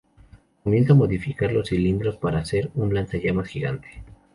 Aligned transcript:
Comienzan 0.63 0.93
a 0.95 0.99
modificar 1.01 1.51
los 1.51 1.69
cilindros 1.69 2.17
para 2.17 2.39
hacer 2.39 2.71
un 2.73 2.91
lanzallamas 2.91 3.47
gigante. 3.47 4.01